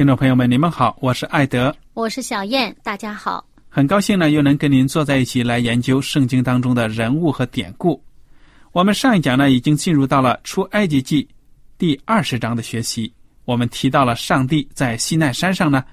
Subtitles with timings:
[0.00, 8.02] 听众朋友们，你们好，我是艾德，我是小燕，大家好，很高兴呢，又能跟您坐在一起来研究圣经当中的人物和典故。
[8.72, 11.28] 我们上一讲呢，已经进入到了出埃及记
[11.76, 13.12] 第二十章的学习。
[13.44, 15.84] 我们提到了上帝在西奈山上呢，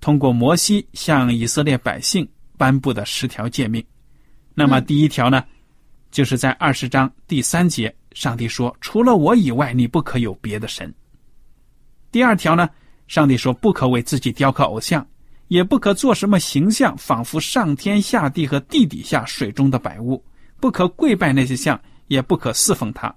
[0.00, 2.24] 通过摩西向以色列百姓
[2.56, 3.84] 颁布的十条诫命。
[4.54, 5.42] 那么第一条呢，
[6.12, 10.94] 就是在二十章第三节，上帝说：“除了我以外，你不可有别的神。”
[12.12, 12.70] 第二条呢？
[13.10, 15.04] 上帝说：“不可为自己雕刻偶像，
[15.48, 20.24] 也不可做什么形象，仿佛上天下地和地底下水中的百物。
[20.60, 23.12] 不可跪拜那些像，也不可侍奉他，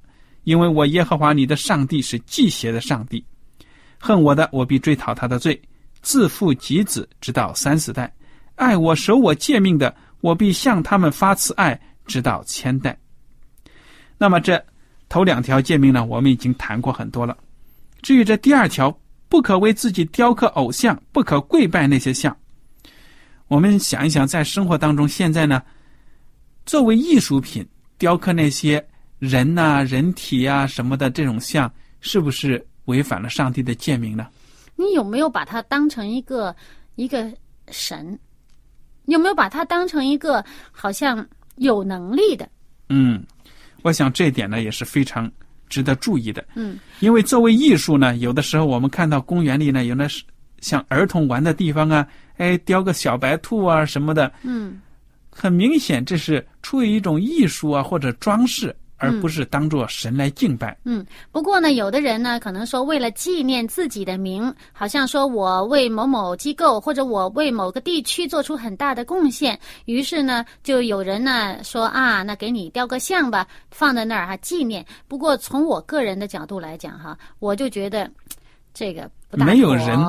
[0.46, 3.24] 因为我耶和华你的上帝是祭邪的上帝。
[4.00, 5.62] 恨我的，我必追讨他的罪，
[6.02, 8.08] 自父及子，直到三四代；
[8.56, 12.98] 爱我、守我诫命的，我必向他们发慈爱，直到千代。”
[14.18, 14.60] 那么这
[15.08, 16.04] 头两条诫命呢？
[16.04, 17.38] 我们已经谈过很多了。
[18.02, 18.98] 至于这第二条，
[19.34, 22.38] 不可为自己雕刻偶像，不可跪拜那些像。
[23.48, 25.60] 我们想一想，在生活当中，现在呢，
[26.68, 27.68] 作为艺术品
[27.98, 34.28] 雕刻那些人呐、人体啊什么的这种像，是不是违反了上帝的诫命呢？
[34.76, 36.56] 你有没有把它当成一个
[36.94, 37.28] 一个
[37.72, 38.20] 神？
[39.06, 42.48] 有没有把它当成一个好像有能力的？
[42.90, 43.26] 嗯，
[43.82, 45.28] 我想这一点呢也是非常。
[45.74, 50.24] 值得注意的，嗯，因为作为艺术呢，有的时候我们看到公园里呢，有那是
[50.60, 52.06] 像儿童玩的地方啊，
[52.38, 54.80] 哎，雕个小白兔啊什么的，嗯，
[55.32, 58.76] 很明显这是出于一种艺术啊或者装饰。
[59.04, 60.78] 而不是当做神来敬拜。
[60.86, 74.86] 嗯，不过呢，有的人呢，可能说为了纪念自己的名，好像说我为某某机构或者我为某个地区做出很大的贡献，于是呢，就有人呢说啊，那给你雕个像吧，放在那儿哈纪念。
[75.08, 78.10] 不过从我个人的角度来讲哈，我就觉得
[78.74, 80.00] 这个不大没有人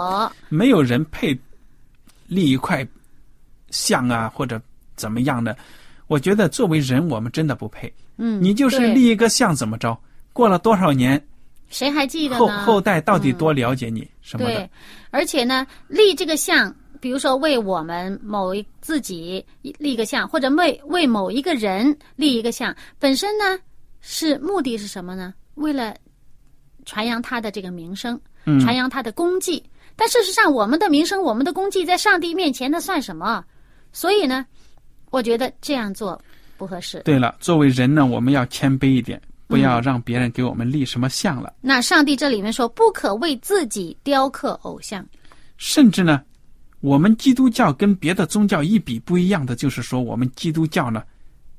[0.48, 1.36] 没有人配
[2.28, 2.86] 立一块
[3.70, 4.60] 像啊，或者
[4.94, 5.56] 怎么样的。
[6.06, 7.92] 我觉得作为人，我们真的不配。
[8.16, 9.96] 嗯，你就是立一个像怎么着？
[10.32, 11.22] 过了多少年，
[11.68, 14.54] 谁还记得后后代到底多了解你什么的？
[14.54, 14.70] 对，
[15.10, 23.58] 而且呢，立这个像，比如说为我们某一自己立个像，或者为为某一个人立一个像，本身呢
[24.00, 25.32] 是目的是什么呢？
[25.54, 25.94] 为了
[26.84, 28.20] 传扬他的这个名声，
[28.60, 29.62] 传扬他的功绩。
[29.96, 33.44] 但事实上，我们的名声、我们的功绩，在上帝面前那算什么？
[33.92, 34.44] 所以呢，
[35.10, 36.20] 我觉得这样做。
[36.56, 37.00] 不合适。
[37.04, 41.52] 对了，作为人呢，我们要谦卑一点，不要让别人给我们立什么像了。
[41.60, 45.04] 那上帝这里面说，不可为自己雕刻偶像。
[45.56, 46.22] 甚至呢，
[46.80, 51.02] 我们基督教跟别的宗教一比不一样的，就是说，我们基督教呢，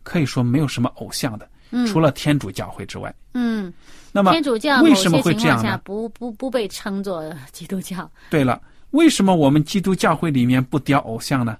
[0.04, 1.50] 可以说没有什么偶像的。
[1.88, 3.14] 除了天主教会之外。
[3.34, 3.74] 嗯，
[4.14, 5.82] 那么天主教为什么会这样呢？
[5.84, 8.62] 不不不被称作基督教，对了，
[8.92, 11.58] 为什么我们基督教会里面不雕偶像呢？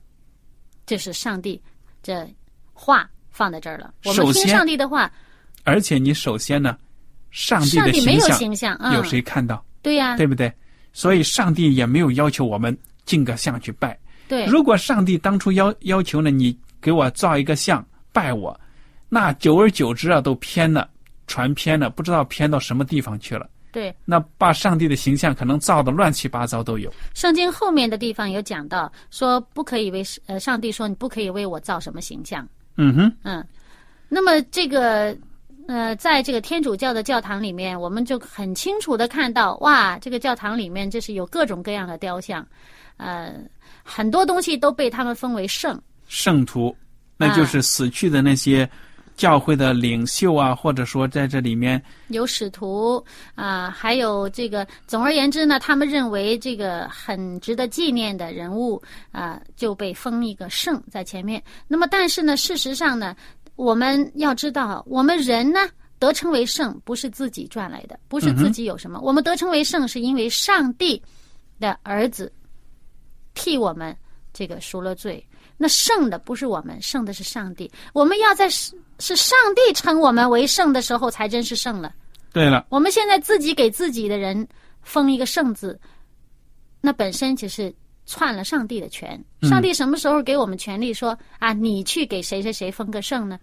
[0.86, 1.60] 这是上帝
[2.02, 2.26] 这
[2.72, 3.94] 话放在这儿了。
[4.06, 5.12] 我们听上帝的话，
[5.64, 6.78] 而且你首先呢，
[7.32, 7.92] 上帝的
[8.32, 9.64] 形象有谁看到？
[9.82, 10.52] 对呀、对不对？
[10.94, 14.00] 所以上帝也没有要求我们进个像去拜。
[14.28, 18.58] 对，如果上帝当初要要求呢，你给我造一个像拜我，
[19.10, 20.90] 那久而久之啊，都偏了，
[21.28, 23.48] 传偏了，不知道偏到什么地方去了。
[23.72, 26.90] 对，那把上帝的形象可能造的乱七八糟都有。
[27.14, 32.48] 圣经后面的地方有讲到，说不可以为呃，上帝说你不可以为我造什么形象，
[32.78, 33.46] 嗯哼，嗯，
[34.10, 35.16] 那么这个
[35.68, 42.46] 呃，在这个天主教的教堂里面，我们就很清楚的看到，哇，这个教堂里面就是有各种各样的雕像，
[42.98, 43.34] 呃，
[43.84, 46.76] 很多东西都被他们封为圣，圣徒，
[47.18, 48.70] 那就是死去的那些
[49.16, 53.04] 教会的领袖啊，或者说在这里面，有使徒
[53.34, 58.82] 啊、还有这个，总而言之呢，他们认为这个很值得纪念的人物
[59.12, 61.42] 啊、就被封一个圣在前面。
[61.68, 63.16] 那么，但是呢，事实上呢，
[63.56, 65.60] 我们要知道，我们人呢
[65.98, 71.02] 得称为圣，不是自己赚来的，不是自己有什么，我们得称为圣，是因为上帝
[71.58, 72.32] 的儿子
[73.34, 73.96] 替我们
[74.36, 75.26] 这个赎了罪。
[75.58, 77.72] 那圣的不是我们，圣的是上帝。
[77.94, 81.96] 我们要在是是上帝称我们为圣的时候，才真是圣了。
[82.34, 84.46] 对了，我们现在自己给自己的人
[84.82, 85.80] 封一个圣字，
[86.82, 87.74] 那本身就是
[88.06, 89.18] 篡了上帝的权。
[89.44, 93.40] 上帝什么时候给我们权利说啊，你去给谁谁谁封个圣呢？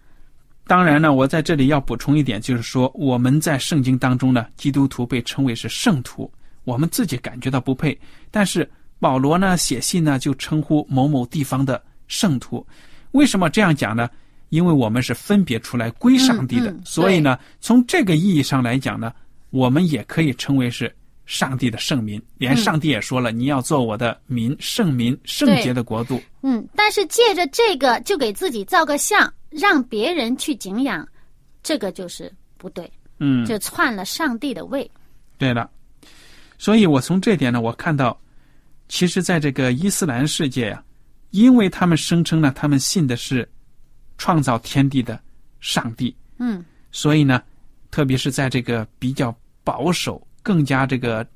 [0.67, 6.31] 当然呢，我在这里要补充一点，就是说我们在圣经当中呢，基督徒被称为是圣徒，
[6.65, 7.99] 我们自己感觉到不配，
[8.31, 8.71] 但是
[9.03, 12.65] 保罗呢写信呢就称呼某某地方的圣徒，
[13.11, 14.09] 为什么这样讲呢？
[14.51, 19.13] 因为我们是分别出来归上帝的，嗯嗯所以呢，从这个意义上来讲呢，
[19.51, 20.95] 我们也可以称为是
[21.27, 22.23] 上帝的圣民。
[22.37, 26.23] 连上帝也说了，你要做我的民，圣民，圣洁的国度。
[26.43, 31.09] 嗯，但是借着这个就给自己造个像，让别人去敬仰，
[31.63, 32.89] 这个就是不对，
[33.19, 34.89] 嗯，就篡了上帝的位。
[35.39, 35.69] 对了，
[36.59, 38.17] 所以我从这点呢，我看到，
[38.93, 40.85] 其实在这个伊斯兰世界呀、
[41.31, 43.49] 因为他们声称呢，他们信的是
[44.19, 45.19] 创造天地的
[45.61, 46.63] 上帝，嗯。
[46.91, 47.43] 所以呢，
[47.91, 49.35] 特别是在这个比较
[49.65, 51.27] 保守、更加这个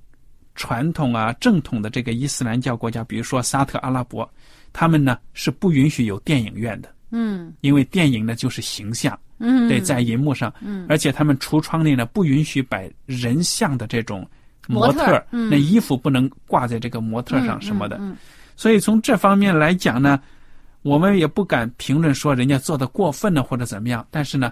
[0.55, 4.31] 传统啊正统的这个伊斯兰教国家，比如说沙特阿拉伯，
[4.71, 7.55] 他们呢是不允许有电影院的，嗯。
[7.63, 10.85] 因为电影呢就是形象，嗯，对，在银幕上，嗯。
[10.91, 14.29] 而且他们橱窗内呢不允许摆人像的这种
[14.67, 17.97] 模模特那衣服不能挂在这个模特上嗯什么的。
[18.01, 18.17] 嗯
[18.57, 20.19] 所以从这方面来讲呢，
[20.81, 24.07] 我们也不敢评论说人家做的过分了或者怎么样。
[24.11, 24.51] 但是呢，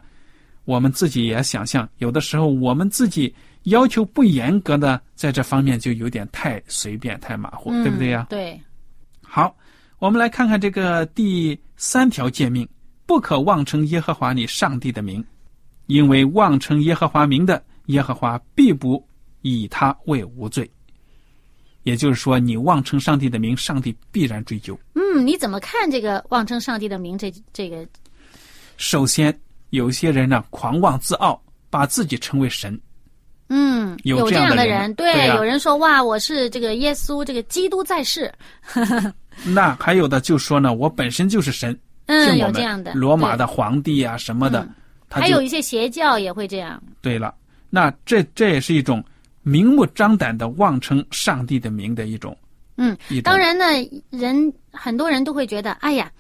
[0.67, 8.27] 我们自己也想象，有的时候我们自己要求不严格的，在这方面就有点太随便、太马虎，嗯对不对呀？
[8.29, 8.61] 对，
[9.23, 9.57] 好，
[9.99, 12.69] 我们来看看这个第三条诫命：
[13.07, 15.25] 不可妄称耶和华你上帝的名，
[15.87, 19.03] 因为妄称耶和华名的，耶和华必不
[19.45, 20.69] 以他为无罪。
[21.83, 24.79] 也就是说，你妄称上帝的名，上帝必然追究。
[24.95, 27.87] 嗯，你怎么看这个妄称上帝的名这这个？
[28.79, 29.39] 首先，
[29.69, 32.81] 有些人呢狂妄自傲，把自己称为神。
[33.49, 38.33] 嗯，有这样的人人，对啊有人说哇，我是这个耶稣，这个基督在世，
[39.45, 44.67] 那还有的就说呢，我本身就是神，嗯，有这样的罗马的皇帝啊什么的，
[45.11, 47.35] 还有一些邪教也会这样，对了。
[47.69, 49.05] 那这这也是一种
[49.45, 52.37] 明目张胆的妄称上帝的名的一种，
[52.77, 53.65] 嗯，当然呢，
[54.11, 56.11] 人很多人都会觉得，哎呀，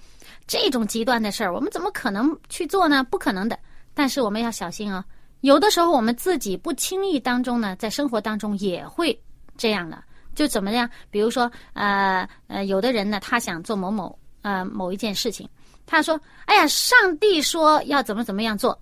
[0.47, 3.03] 这种极端的事儿，我们怎么可能去做呢？
[3.03, 3.59] 不可能的。
[3.95, 5.05] 但是我们要小心啊、
[5.41, 9.19] 有的时候我们自己不轻易当中呢，在生活当中也会
[9.57, 10.01] 这样的。
[10.35, 10.91] 就怎么样？
[11.11, 15.49] 比如说，呃呃，有的人呢，他想做某某呃某一件事情，
[15.87, 18.77] 他说：“哎呀，上帝说要怎么怎么样做，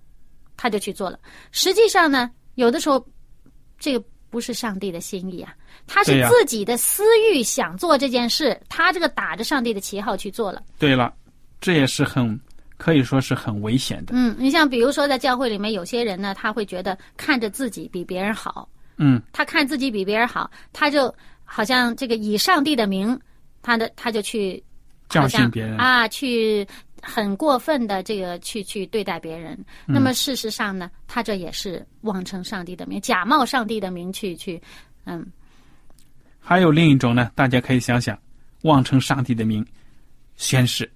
[0.57, 1.19] 他就去做了。”
[1.53, 3.05] 实际上呢，有的时候
[3.77, 4.03] 这个
[4.33, 5.53] 不是上帝的心意啊，
[5.85, 10.63] 他是自己的私欲想做这件事，他这个打着上帝的旗号去做了。
[10.79, 11.13] 对了，
[11.61, 12.39] 这也是很
[12.77, 14.13] 可以说是很危险的。
[14.15, 21.13] 嗯，你像比如说在教会里面，有些人呢，他会觉得看着自己比别人好，嗯，他看自己比别人好，他就
[21.43, 23.15] 好像这个以上帝的名，
[23.61, 24.63] 他的他就去
[25.09, 26.67] 教训别人啊，去
[27.05, 29.53] 很过分的这个去去对待别人。
[29.87, 34.59] 嗯那么事实上呢，他这也是妄称上帝的名，假冒上帝的名去去，
[35.03, 35.25] 嗯
[36.39, 38.17] 还有另一种呢，大家可以想想，
[38.61, 39.65] 妄称上帝的名，
[40.35, 40.89] 宣誓，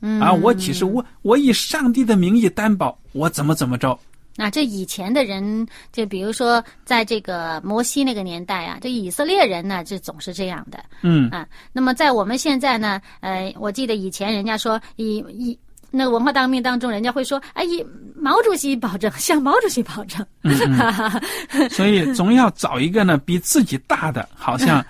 [0.00, 3.98] 嗯啊，我岂是我我以上帝的名义担保，我怎么怎么着？
[4.36, 11.46] 那这以前的人，就比如说在这个摩西那个年代啊，这以色列人呢，就总是这样的嗯啊。
[11.72, 15.58] 那么在我们现在呢，呃，我记得以前人家说以以
[15.90, 17.82] 那个文化大革命当中，人家会说，哎，以
[18.14, 20.26] 毛主席保证，向毛主席保证，
[20.76, 21.20] 哈哈哈。
[21.70, 24.84] 所以总要找一个呢比自己大的，好像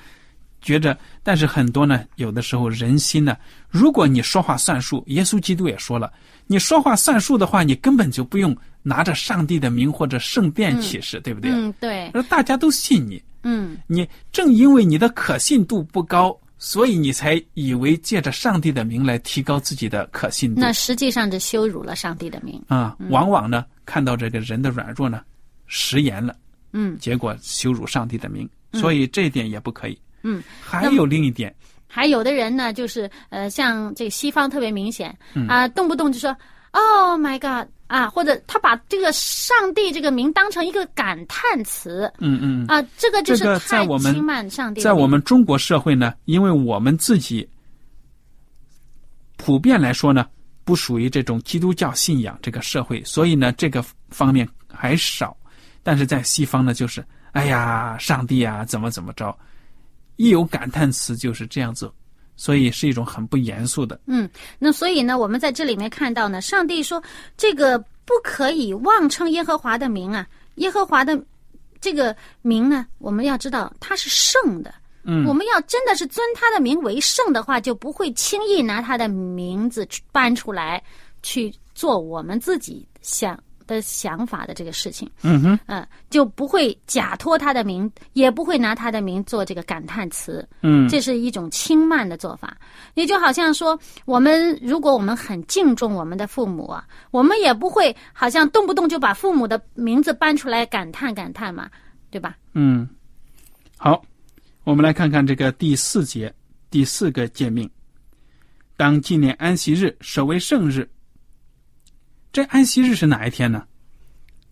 [0.60, 3.36] 觉着，但是很多呢，有的时候人心呢，
[3.68, 6.12] 如果你说话算数，耶稣基督也说了，
[6.48, 8.56] 你说话算数的话，你根本就不用
[8.88, 11.50] 拿着上帝的名或者圣殿启示，对不对？
[11.50, 22.62] 嗯，对，而大家都信你，嗯你正因为你的可信度不高，所以你才以为借着上帝的名来提高自己的可信度那实际上是羞辱了上帝的名。
[22.68, 22.96] 啊。
[23.10, 25.20] 往往呢，看到这个人的软弱呢，
[25.66, 26.36] 食言了。
[26.72, 29.98] 嗯结果羞辱上帝的名，所以这一点也不可以。
[30.22, 31.52] 嗯，还有另一点，
[31.88, 36.36] 还有的人呢，就是呃，像这个西方特别明显嗯啊、动不动就说
[36.76, 42.12] “Oh my God” 啊，或者他把这个上帝这个名当成一个感叹词。
[42.18, 47.48] 嗯嗯，啊，这个就是在太我们轻慢上帝的在我们中国社会呢，因为我们自己
[49.36, 50.26] 普遍来说呢，
[50.64, 55.36] 不属于这种基督教信仰这个社会，所以呢，这个方面还少。
[55.82, 59.36] 但是在西方呢，就是哎呀，上帝啊，怎么怎么着，
[60.16, 61.88] 一有感叹词就是这样子，
[62.36, 63.98] 所以是一种很不严肃的。
[64.06, 64.28] 嗯，
[64.58, 67.02] 那所以呢，我们在这里面看到呢，上帝说
[67.36, 70.26] 这个不可以妄称耶和华的名啊，
[70.56, 71.20] 耶和华的
[71.80, 74.72] 这个名呢，我们要知道它是圣的。
[75.08, 80.82] 嗯我们要真的是尊他的名为圣的话，就不会轻易拿他的名字搬出来
[81.22, 85.10] 去做我们自己想的想法的这个事情。
[85.22, 90.46] 嗯哼，嗯，就不会假托他的名，也不会拿他的名做这个感叹词。
[90.62, 92.56] 嗯这是一种轻慢的做法。
[92.94, 101.68] 也就好像说，我们如果我们很敬重我们的父母啊，我们也不会好像动不动就把父母的名字搬出来感叹感叹嘛，
[102.10, 102.36] 对吧？
[102.54, 102.88] 嗯，
[103.76, 104.02] 好，
[104.64, 106.32] 我们来看看这个第四节
[106.70, 107.68] 第四个诫命：
[108.76, 110.88] 当纪念安息日，守为圣日。
[112.36, 113.66] 这安息日是哪一天呢？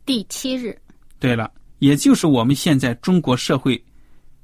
[0.06, 0.74] 第七日，
[1.18, 3.84] 对了，也就是我们现在中国社会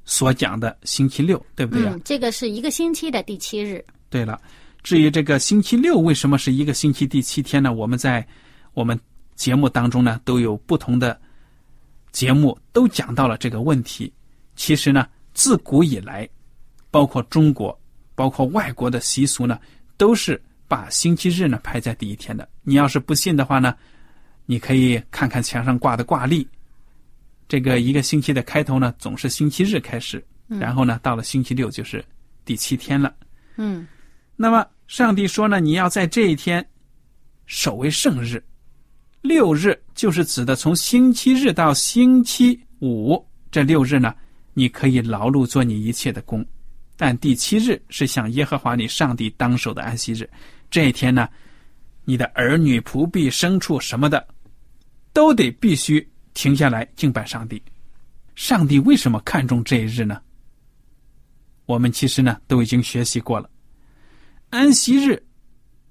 [0.05, 3.83] 所讲的星期六，对不对啊、嗯，这个是一个星期的第七日。
[4.11, 4.39] 对了，
[4.83, 7.73] 至于这个星期六为什么是一个星期第七天呢？
[7.73, 8.23] 我们在
[8.75, 8.95] 我们
[9.33, 11.19] 节目当中呢都有不同的
[12.11, 14.13] 节目都讲到了这个问题。
[14.55, 16.29] 其实呢，自古以来，
[16.91, 17.75] 包括中国，
[18.13, 19.59] 包括外国的习俗呢，
[19.97, 20.39] 都是
[20.71, 22.47] 把星期日呢排在第一天的。
[22.63, 23.75] 你要是不信的话呢，
[24.45, 26.47] 你可以看看墙上挂的挂历。
[27.49, 32.01] 这个一个星期的开头呢，总是星期日开始，然后呢，到了星期六就是
[32.45, 33.13] 第七天了。
[33.57, 33.85] 嗯
[34.37, 36.65] 那么上帝说呢，你要在这一天
[37.47, 38.41] 守为圣日。
[39.21, 44.15] 六日就是指的从星期日到星期五这六日呢，
[44.53, 46.45] 你可以劳碌做你一切的工，
[46.95, 50.29] 但第七日是向耶和华你上帝当守的安息日。
[50.71, 51.27] 这一天呢，
[52.05, 54.25] 你的儿女、仆婢、牲畜什么的，
[55.13, 57.61] 都得必须停下来敬拜上帝。
[58.35, 60.19] 上帝为什么看重这一日呢？
[61.65, 63.49] 我们其实呢都已经学习过了。
[64.49, 65.21] 安息日，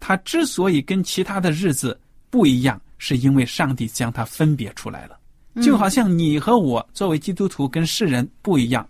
[0.00, 1.98] 它之所以跟其他的日子
[2.30, 5.18] 不一样，是因为上帝将它分别出来了。
[5.62, 8.88] 就好像你和我作为基督徒跟世人不一样，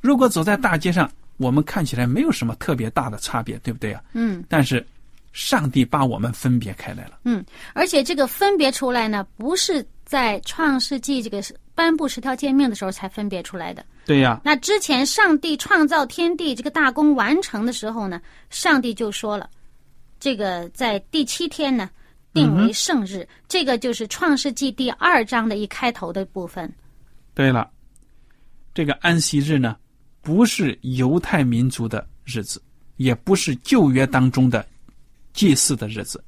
[0.00, 4.02] 如果走在大街上，我们看起来没有什么特别大的差别，对不对啊？
[4.12, 4.86] 嗯但是，
[5.32, 7.20] 上帝把我们分别开来了。
[7.24, 7.44] 嗯，
[7.74, 11.42] 而且这个分别出来呢，不是在创世纪这个
[11.74, 13.84] 颁布十条诫命的时候才分别出来的。
[14.06, 19.48] 对呀、那之前上帝创造天地这个大功完成的时候呢，上帝就说了，
[20.18, 21.88] 这个在第七天呢
[22.34, 26.72] 定为圣日，这个就是创世纪第二章的一开头的部分。
[27.34, 27.70] 对了，
[28.74, 29.76] 这个安息日呢，
[30.22, 32.60] 不是犹太民族的日子，
[32.96, 34.66] 也不是旧约当中的
[35.32, 36.22] 祭祀的日子，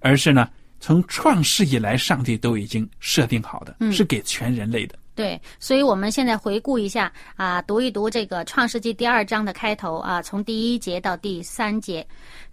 [0.00, 0.48] 而是呢，
[0.80, 4.98] 从创世以来，上帝都已经设定好的，是给全人类的。
[5.14, 12.06] 对，所以我们现在回顾一下啊，读一读这个创世纪第二章的开头啊，从第一节到第三节，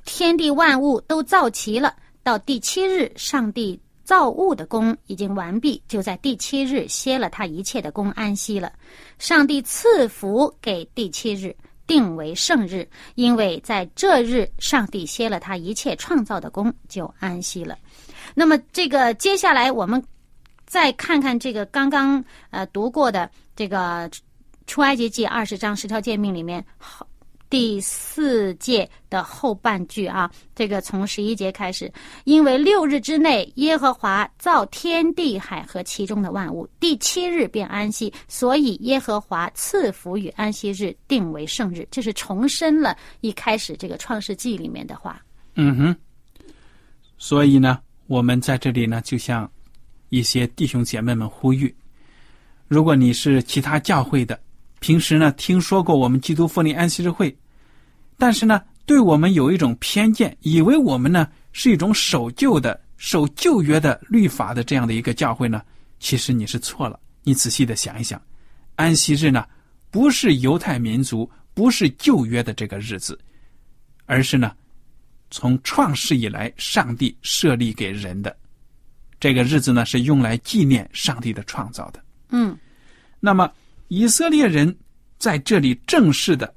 [0.03, 8.73] 天地万物都造齐了，到第七日，上帝造物的功已经完毕，就在第七日歇了他一切的功，安息了。
[9.17, 11.55] 上帝赐福给第七日，
[11.87, 17.77] 定为圣日，因为在这日，上帝歇了他一切创造的功，就安息了。
[18.35, 20.03] 那么，这个接下来我们
[20.65, 24.11] 再看看这个刚刚呃读过的这个
[24.67, 27.07] 出埃及记二十章十条诫命里面，好
[27.49, 31.91] 第四届的后半句啊，这个从十一节开始，
[32.25, 45.21] 因为六日之内，耶和华造天地海和其中的万物，第七日便安息，所以耶和华赐福与安息日定为圣日，这是重申了一开始这个创世纪里面的话。
[45.55, 45.95] 嗯哼。
[47.17, 49.49] 所以呢，我们在这里呢，就向
[50.09, 51.73] 一些弟兄姐妹们呼吁：
[52.67, 54.39] 如果你是其他教会的，
[54.79, 57.35] 平时呢听说过我们基督复临安息日会，
[58.17, 65.61] 但是呢，对我们有一种偏见，以为我们呢是一种守旧的、守旧约的律法的这样的一个教会呢，
[65.99, 66.99] 其实你是错了。
[67.23, 68.21] 你仔细的想一想，
[68.75, 69.45] 安息日呢
[69.91, 73.19] 不是犹太民族，不是旧约的这个日子，
[74.05, 74.51] 而是呢。
[75.29, 78.33] 从创世以来，上帝设立给人的
[79.19, 82.01] 这个日子呢，是用来纪念上帝的创造的。
[82.29, 82.57] 嗯，
[83.19, 83.51] 那么
[83.87, 84.75] 以色列人
[85.17, 86.53] 在这里正式的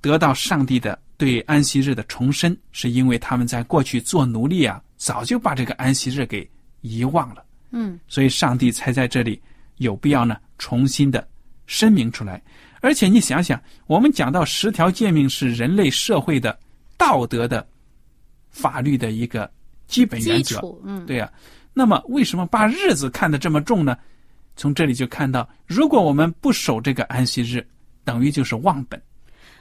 [0.00, 6.48] 得到上帝的对安息日的重申，是因为他们在过去做奴隶啊，早就把这个安息日给
[6.80, 7.44] 遗忘了。
[7.70, 9.40] 嗯，所以上帝才在这里
[9.76, 11.26] 有必要呢，重新的
[11.66, 12.42] 声明出来。
[12.80, 16.58] 而且你想想，我们讲到十条诫命是人类社会的
[16.96, 17.66] 道德的。
[18.48, 19.50] 法律的一个
[19.86, 21.30] 基本原则，嗯，对呀。
[21.74, 23.98] 那么，为什么把日子看得这么重呢？
[24.56, 27.64] 从这里就看到，如果我们不守这个安息日，
[28.04, 29.00] 等于就是忘本。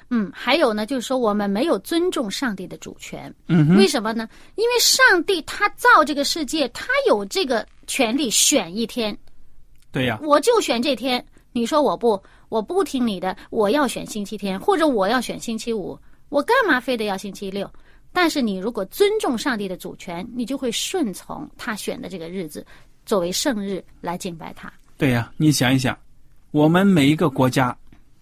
[0.10, 3.34] 嗯，还有呢，就是说我们没有尊重上帝的主权。
[3.48, 4.30] 嗯，为什么呢？
[4.56, 9.18] 因为上帝他造这个世界，他有这个权利选一天。
[9.92, 11.26] 对呀，我就选这天。
[11.52, 15.98] 你说我不，我不听你的，我要选星期天，或者我要选星期五，
[16.30, 17.70] 我干嘛非得要星期六？
[18.14, 22.66] 但是你如果尊重上帝的主权，你就会顺从他选的这个日子
[23.06, 24.72] 作为圣日来敬拜他。
[24.98, 25.98] 对呀，你想一想，
[26.52, 27.76] 我们每一个国家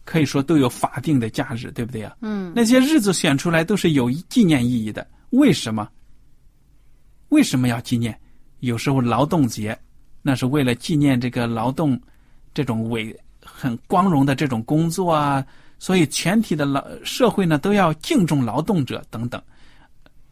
[0.06, 2.16] 可以说都有法定的假日，对不对呀？
[2.22, 5.08] 嗯，那些日子选出来都是有纪念意义的。
[5.30, 5.88] 为什么？
[7.30, 8.20] 为什么要纪念？
[8.60, 9.78] 有时候劳动节，
[10.22, 12.00] 那是为了纪念这个劳动
[12.54, 15.46] 这种伟很光荣的这种工作啊，
[15.80, 19.42] 所以全体的劳社会呢都要敬重劳动者等等。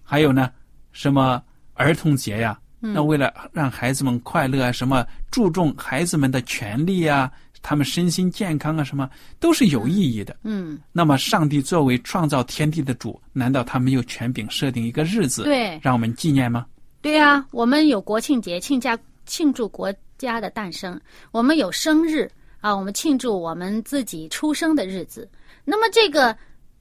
[0.02, 0.52] 还有呢，
[0.92, 1.42] 什么
[1.74, 2.60] 儿童节呀？
[2.82, 10.36] 那为了让孩子们快乐啊，什么注重孩子们的权利啊，他们身心健康啊，什么都是有意义的。
[10.44, 10.80] 嗯。
[10.92, 16.66] 那么，上帝作为创造天地的主，难道他没有权柄设定一个日子，对，让我们纪念吗？
[17.02, 20.98] 对呀，我们有国庆节，庆家庆祝国家的诞生；
[21.32, 25.30] 我们有生日啊，我们庆祝我们自己出生的日子。
[25.64, 26.36] 那么，这个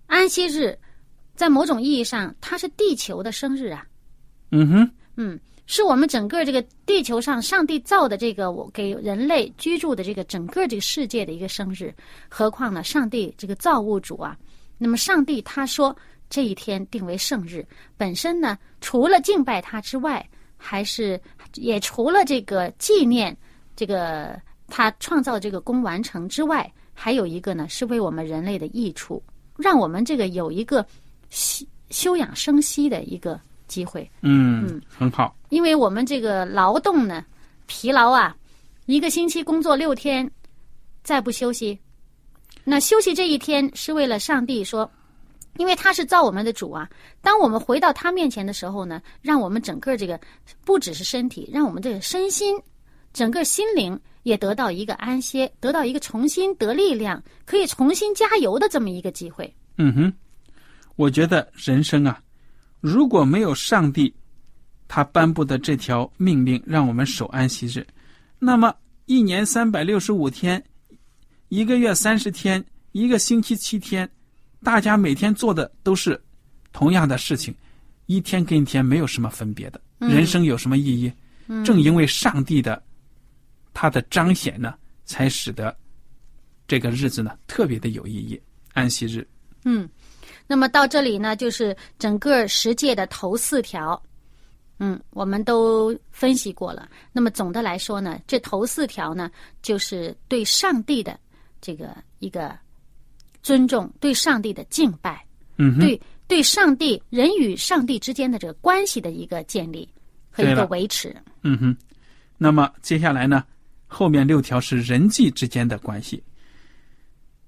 [0.07, 0.79] 安息日。
[1.37, 3.83] 在某种意义上，它是地球的生日啊。
[4.51, 11.95] 嗯哼，嗯，是我们整个这个地球上上帝造的这个我给人类居住的这个整个这个世界的一个生日。
[12.29, 14.37] 何况呢，上帝这个造物主啊，
[14.79, 15.97] 那么上帝他说
[16.29, 17.65] 这一天定为圣日，
[17.97, 21.21] 本身呢，除了敬拜他之外，还是
[21.55, 23.37] 也除了这个纪念
[23.77, 29.23] 这个他创造这个功完成之外，还有一个呢，是为我们人类的益处，
[29.57, 30.85] 让我们这个有一个。
[31.31, 35.33] 休休养生息的一个机会，嗯嗯，很好。
[35.51, 37.25] 因为我们这个劳动呢，
[37.67, 38.35] 疲劳啊，
[38.87, 40.29] 一个星期工作六天，
[41.05, 41.79] 再不休息，
[42.65, 44.91] 那休息这一天是为了上帝说，
[45.59, 46.89] 因为他是造我们的主啊。
[47.21, 50.19] 当我们回到他面前的时候呢，让我们整个这个
[50.65, 52.57] 不只是身体，让我们这个身心，
[53.13, 59.53] 整个心灵也得到一个安歇，得到一个重新得力量，可以重新加油的这么一个机会。
[59.79, 60.13] 嗯哼。
[60.97, 62.21] 我觉得人生啊，
[62.81, 64.15] 如果没有上帝
[64.93, 67.87] 他颁布的这条命令，让我们守安息日，
[68.41, 68.75] 那么
[69.07, 70.61] 一年三百六十五天，
[71.49, 74.11] 一个月三十天，一个星期七天，
[74.65, 76.21] 大家每天做的都是
[76.73, 77.55] 同样的事情，
[78.07, 81.13] 一天跟一天没有什么分别的，人生有什么意义？
[81.65, 82.83] 正因为上帝的
[83.73, 84.75] 他的彰显呢，
[85.05, 85.77] 才使得
[86.67, 88.41] 这个日子呢特别的有意义，
[88.73, 89.25] 安息日。
[89.65, 89.89] 嗯。
[90.49, 94.03] 那么到这里呢，就是整个十诫的头四条，
[94.83, 96.89] 嗯，我们都分析过了。
[97.13, 101.21] 那么总的来说呢，这头四条呢，就是对上帝的
[101.61, 102.59] 这个一个
[103.43, 105.23] 尊重，对上帝的敬拜，
[105.59, 109.87] 嗯，对对上帝人与上帝之间的这个关系的一个建立
[110.31, 111.15] 和一个维持。
[111.43, 111.77] 嗯哼。
[112.39, 113.45] 那么接下来呢，
[113.87, 116.25] 后面六条是人际之间的关系。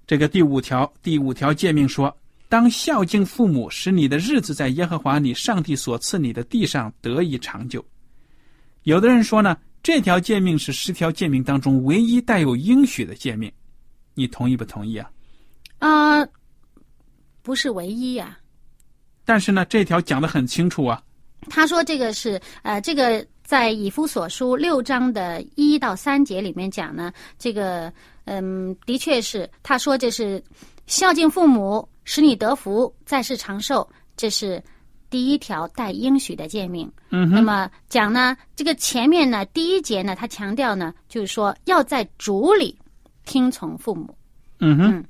[0.07, 2.15] 这个第五条，第五条诫命说。
[2.53, 7.83] 当孝敬父母，使你的日子在耶和华你上帝所赐你的地上得以长久。
[8.83, 13.51] 有的人说呢，这条诫命是十条诫命当中唯一带有应许的诫命，
[14.13, 15.11] 你同意不同意啊？
[15.79, 16.29] 啊，
[17.41, 18.39] 不是唯一呀、
[19.25, 21.03] 但是呢，这条讲的很清楚啊。
[21.49, 27.91] 他说这个是呃，这个在以夫所书六章的一到三节里面讲呢，这个
[28.27, 30.45] 嗯，的确是他说这是
[30.87, 34.63] 孝敬父母，使你得福，在世长寿，这是
[35.09, 36.91] 第一条带应许的诫命。
[37.09, 42.79] 那么讲呢，这个前面呢，第一节呢，他强调呢，就是说要在主里
[43.25, 44.17] 听从父母。
[44.59, 45.05] 嗯哼，嗯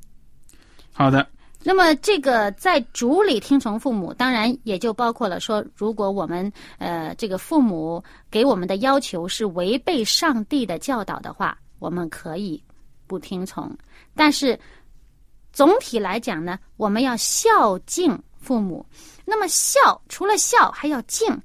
[0.93, 1.27] 好的，
[1.63, 12.63] 那么这个在主里听从父母，当然也就包括了说，如果我们呃这个父母给我们的要求是违背上帝的教导的话，我们可以
[13.07, 13.71] 不听从。
[14.15, 14.59] 但是
[15.53, 18.85] 总体来讲呢，我们要孝敬父母。
[19.25, 21.39] 那么孝除了孝还要敬，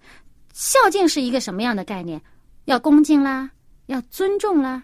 [0.53, 2.19] 孝敬是一个什么样的概念？
[2.65, 3.49] 要恭敬啦，
[3.85, 4.83] 要尊重啦，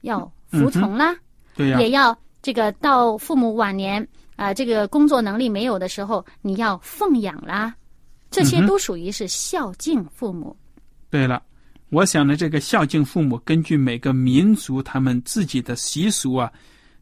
[0.00, 1.14] 要服从啦。
[1.54, 7.74] 对呀、也要这个到父母晚年啊、这个工作能力没有的时候，你要奉养啦，
[8.30, 10.56] 这些都属于是孝敬父母。
[11.10, 11.40] 对了，
[11.90, 16.50] 我想呢，这个孝敬父母，根据每个民族他们自己的习俗啊，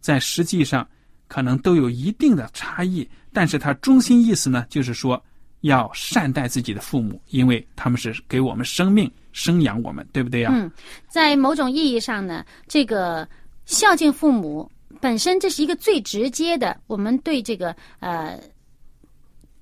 [0.00, 0.86] 在实际上
[1.30, 5.22] 可能都有一定的差异，但是它中心意思呢，就是说
[5.60, 10.68] 要善待自己的父母，因为他们是给我们生命生养我们，对不对呀、嗯，
[11.08, 13.26] 在某种意义上呢，这个
[13.64, 14.68] 孝敬父母
[15.00, 18.36] 本身这是一个最直接的，我们对这个呃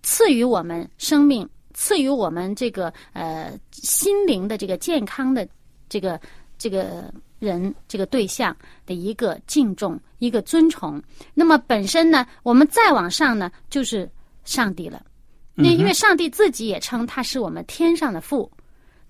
[0.03, 5.47] 赐予我们生命、赐予我们这个呃心灵的这个健康的
[5.91, 6.19] 这个
[6.57, 11.03] 这个人这个对象的一个敬重、一个尊崇。
[11.35, 14.11] 那么本身呢，我们再往上呢，就是
[14.45, 15.05] 上帝了。
[15.55, 18.51] 那因为上帝自己也称他是我们天上的父，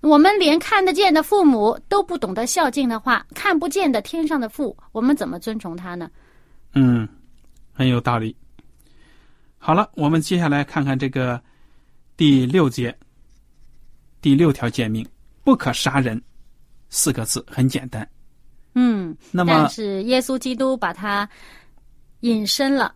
[0.01, 6.09] 我们连看得见的父母都不懂得孝敬的话，看不见的天上的父，我们怎么尊崇他呢？
[6.73, 7.07] 嗯，
[7.71, 8.35] 很有道理。
[9.57, 11.39] 好了，我们接下来看看这个
[12.17, 12.97] 第六节，
[14.21, 15.07] 第六条诫命：
[15.43, 16.19] 不可杀人。
[16.89, 18.09] 四个字很简单。
[18.81, 21.27] 嗯，那么但是耶稣基督把他
[22.21, 22.95] 隐身了。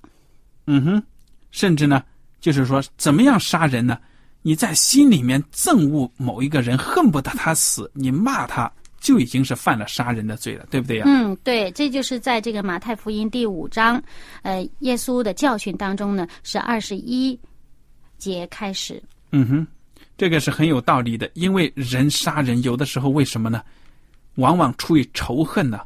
[0.66, 1.04] 嗯哼，
[1.52, 2.02] 甚至呢，
[2.40, 3.98] 就是说，怎么样杀人呢？
[4.42, 11.06] 你在心里面憎恶某一个人，恨不得他死，你骂他，就已经是犯了杀人的罪了，对不对呀？
[11.06, 14.02] 嗯，对，这就是在这个马太福音第五章，
[14.42, 17.38] 呃，耶稣的教训当中呢，是二十一
[18.18, 19.02] 节开始。
[19.32, 19.68] 嗯哼，
[20.18, 23.62] 这个是很有道理的，因为人杀人有的时候为什么呢？
[24.36, 25.82] 往往出于仇恨呢，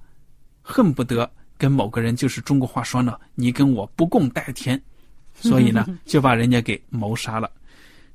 [0.61, 4.81] 恨不得跟某个人，就是中国话说呢，你跟我不共戴天，
[5.35, 7.51] 所以呢，就把人家给谋杀了。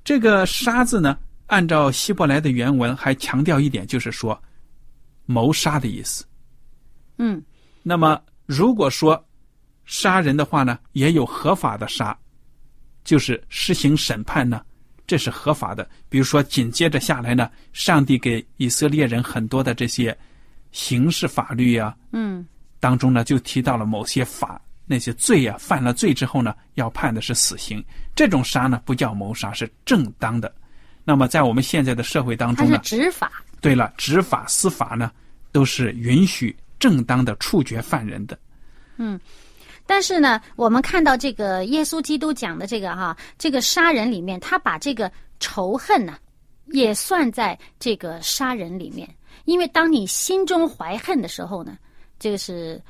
[0.04, 4.40] 这个“杀”字呢，按照希伯来的原文还强调一点，就是说
[5.26, 6.24] 谋杀的意思。
[7.18, 7.40] 嗯
[7.82, 9.22] 那么如果说
[9.84, 12.16] 杀人的话呢，也有合法的杀，
[13.04, 14.64] 就是施行审判呢，
[15.12, 15.86] 这是合法的。
[16.08, 20.16] 比如说，紧接着下来呢，上帝给以色列人很多的这些
[20.70, 22.46] 刑事法律啊嗯
[22.80, 27.84] 当中呢，就提到了某些法那些罪啊，犯了罪之后呢，要判的是死刑。
[28.16, 30.50] 这种杀呢，不叫谋杀，是正当的。
[31.04, 33.30] 那么在我们现在的社会当中呢，执法。
[33.60, 35.12] 对了，执法司法呢，
[35.52, 38.38] 都是允许正当的处决犯人的。
[39.86, 46.16] 但是呢，我们看到这个耶稣基督讲的这个哈，这个杀人里面，他把这个仇恨呢，
[46.66, 49.08] 也算在这个杀人里面。
[49.44, 51.76] 因为当你心中怀恨的时候呢，
[52.18, 52.80] 这个是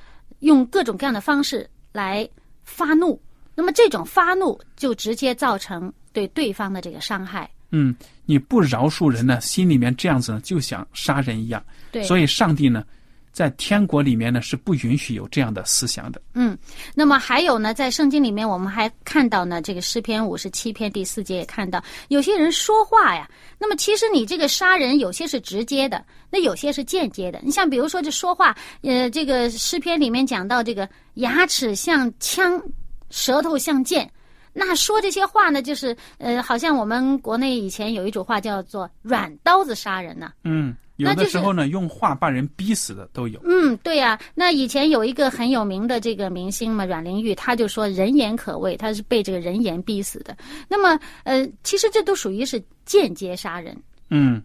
[0.41, 2.29] 用各种各样的方式来
[2.63, 3.21] 发怒，
[3.55, 7.51] 那么这种发怒就直接造成对对方的这个伤害。
[7.71, 11.65] 嗯，你不饶恕人呢，心里面这样子呢，就想杀人一样。
[11.91, 12.85] 对，所以上帝呢，
[13.33, 16.21] 在天国里面呢，是不允许有这样的思想的。
[16.35, 16.57] 嗯，
[16.95, 27.41] 那么还有呢，在圣经里面，我们还看到呢，这个诗篇五十七篇第四节也看到，有些人说话呀，那么其实你这个杀人有些是直接的，那有些是间接的。
[27.43, 32.63] 你像比如说这说话，呃，这个诗篇里面讲到这个牙齿像枪，
[33.09, 34.11] 舌头像剑。
[34.53, 43.41] 那说这些话呢，就是呃，好像我们国内以前有一种话叫做“软刀子杀人”呢、嗯，有的时候呢，用话把人逼死的都有。
[43.45, 50.37] 嗯，对呀、那以前有一个很有名的这个明星嘛，阮玲玉，他就说人言可畏，他是被这个人言逼死的。
[50.69, 53.77] 那么，呃，其实这都属于是间接杀人。
[54.11, 54.43] 嗯，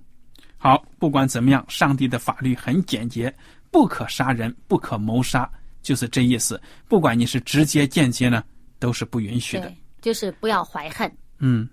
[0.57, 3.33] 好，不管怎么样，上帝的法律很简洁，
[3.69, 5.49] 不可杀人，不可谋杀，
[5.81, 6.59] 就是这意思。
[6.87, 8.43] 不管你是直接间接呢，
[8.79, 9.71] 都是不允许的。
[10.01, 11.11] 就是不要怀恨。
[11.39, 11.67] 嗯，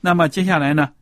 [0.00, 0.92] 那么接下来呢，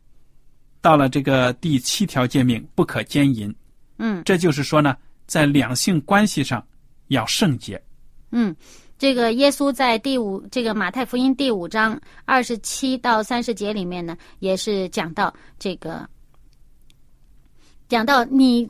[0.83, 3.55] 到了这个第七条诫命，不可奸淫。
[3.99, 6.61] 嗯这就是说呢，在两性关系上
[7.07, 7.81] 要圣洁。
[8.31, 8.53] 嗯，
[8.97, 16.05] 这个耶稣在第五这个马太福音第五章二十七到三十节里面呢，也是讲到这个，
[17.87, 18.69] 讲到你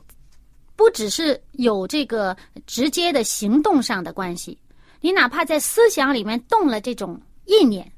[0.76, 4.56] 不只是有这个直接的行动上的关系，
[5.00, 7.90] 你哪怕在思想里面动了这种意念，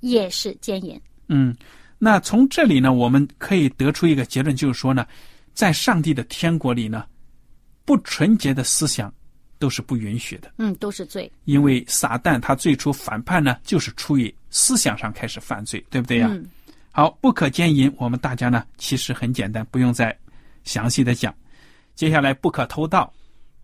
[0.00, 1.00] 也是奸淫。
[1.28, 1.56] 嗯，
[2.04, 5.06] 那从这里呢，我们可以得出一个结论，就是说呢，
[5.54, 7.06] 在上帝的天国里呢，
[7.84, 9.14] 不纯洁的思想
[9.56, 10.52] 都是不允许的。
[10.58, 11.30] 嗯，都是罪。
[11.44, 16.26] 因为撒旦他最初反叛呢，就是出于思想上开始犯罪，对不对呀？
[16.28, 16.44] 嗯
[16.90, 20.18] 好，不可奸淫，我们大家呢其实很简单，不用再
[20.64, 21.32] 详细的讲。
[21.94, 23.14] 接下来不可偷盗，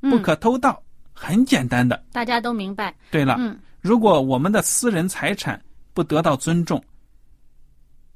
[0.03, 0.81] 嗯不可偷盗，
[1.13, 2.01] 很简单的。
[2.13, 2.95] 大家都明白。
[3.11, 5.61] 对了，嗯如果我们的私人财产
[5.93, 6.81] 不得到尊重，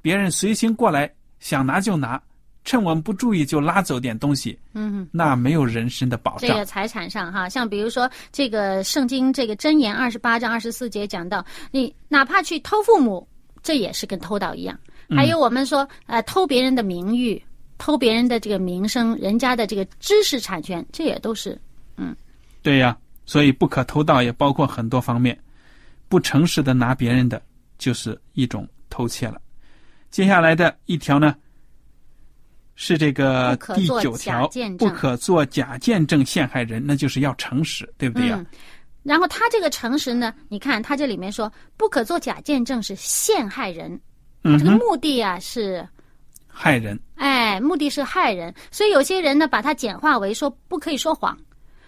[0.03, 2.21] 别人随行过来想拿就拿，
[2.65, 6.49] 趁我们不注意就拉走点东西，嗯，那没有人身的保障。
[6.49, 13.25] 这个财产上哈，像比如说这个圣经这个箴言二十八章二十四节讲到，你哪怕去偷父母，
[13.63, 14.77] 这也是跟偷盗一样。
[15.09, 17.41] 还有我们说呃偷别人的名誉，
[17.77, 21.57] 偷别人的这个名声，人家的这个知识产权，这也都是
[21.95, 22.13] 嗯
[22.61, 25.37] 对呀，所以不可偷盗也包括很多方面，
[26.09, 27.41] 不诚实的拿别人的
[27.77, 29.39] 就是一种偷窃了。
[30.13, 31.35] 接下来的一条呢，
[32.75, 34.47] 是这个第九条
[34.77, 38.35] 不可做假见证陷害人，那就是要诚实，对不对呀？
[38.37, 38.45] 嗯。
[39.01, 43.99] 然后他这个诚实呢，你看他这里面说不可做假见证是陷害人，
[44.43, 45.83] 这个目的啊是
[46.45, 51.35] 害人，哎，目的是害人，所以有些人呢，把它简化为说不可以说谎，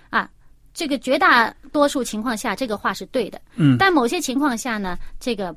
[0.10, 0.28] 啊，
[0.74, 5.56] 这个绝大多数情况下，这个话是对的，嗯，但某些情况下呢，这个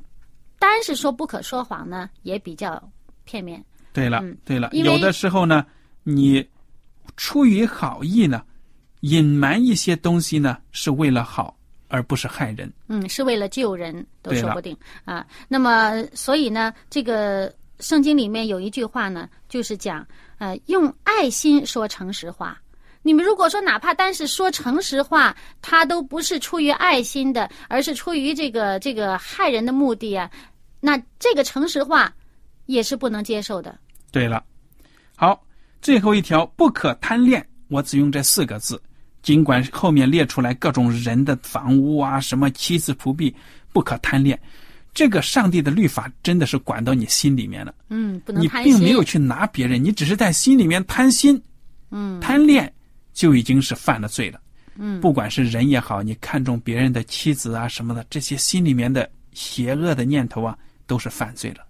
[0.59, 2.81] 单是说不可说谎呢，也比较
[3.23, 3.63] 片面。
[3.91, 5.65] 对了，嗯对了，有的时候呢，
[6.03, 6.47] 你
[7.17, 8.43] 出于好意呢，
[8.99, 12.71] 隐瞒一些东西呢，是为了好，而不是害人。
[12.87, 15.25] 嗯，是为了救人都说不定啊。
[15.47, 20.05] 那么，所以呢，这个圣经里面有一句话呢，就是讲，
[20.37, 22.61] 呃，用爱心说诚实话。
[23.01, 30.29] 你们如果说哪怕单是说诚实话，他都不是出于爱心的，而是出于这个这个害人的目的啊，
[30.79, 32.13] 那这个诚实话
[32.65, 33.77] 也是不能接受的。
[34.11, 34.43] 对了，
[35.15, 35.41] 好，
[35.81, 38.81] 最后一条不可贪恋，我只用这四个字。
[39.21, 43.33] 尽管后面列出来各种人的房屋啊，什么妻子仆婢，
[43.73, 44.39] 不可贪恋。
[44.93, 48.73] 这个上帝的律法真的是管到你心里面了，嗯，不能你贪心。
[48.73, 51.41] 并没有去拿别人，你只是在心里面贪心，
[51.91, 52.73] 嗯贪恋
[53.13, 54.39] 就已经是犯了罪了。
[54.81, 61.65] 嗯不管是人也好，你看中别人的妻子啊什么的，这些心里面的邪恶的念头啊，都是犯罪了。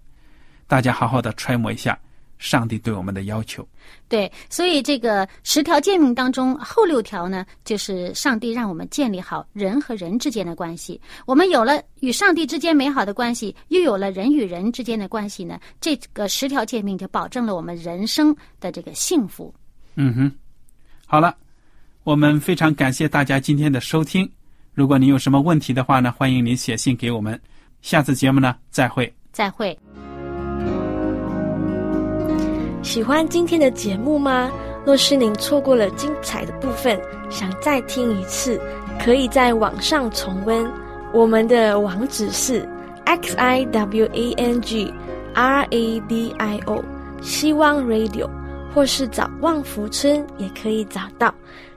[0.68, 1.98] 大家好好的揣摩一下
[2.38, 3.66] 上帝对我们的要求。
[4.08, 11.00] 对，所以这个十条诫命当中后六条呢，就是上帝让我们建立好人和人之间的关系。
[11.26, 19.52] 我们有了与上帝之间美好的关系，又有了人与人之间的关系呢，这个十条诫命就保证了我们人生的这个幸福。
[19.96, 20.32] 嗯哼，
[21.10, 21.34] 好了，
[22.04, 24.30] 我们非常感谢大家今天的收听。
[24.74, 27.38] 如果您有什么问题的话呢，欢迎您写信给我们。
[27.82, 29.12] 下次节目呢，再会。
[29.32, 29.76] 再会。
[32.80, 34.52] 喜欢今天的节目吗？
[34.86, 36.96] 若是您错过了精彩的部分，
[37.28, 38.60] 想再听一次，
[39.00, 40.64] 可以在网上重温。
[41.12, 42.68] 我们的网址是
[43.04, 44.94] x i w a n g
[45.34, 46.84] r a d i o
[47.20, 48.30] 希望 Radio，
[48.74, 51.34] 或是找旺福村也可以找到。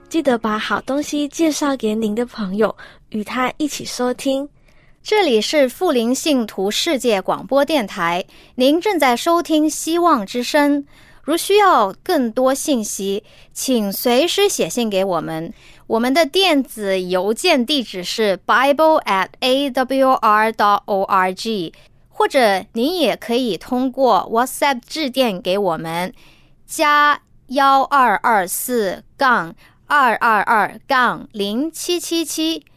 [0.08, 2.74] 记得把好东西介绍给您的朋友，
[3.10, 4.48] 与他一起收听。
[5.02, 10.82] 这里是富林信徒世界广播电台，您正在收听《希望之声》。
[11.22, 15.52] 如需要更多信息，请随时写信给我们。
[15.86, 21.72] 我们的电子邮件地址是 bible at a w r dot o r g，
[22.08, 26.12] 或者您也可以通过 WhatsApp 致电给我们，
[26.76, 29.54] 加幺二二四杠
[29.86, 32.64] 二二二杠零七七七。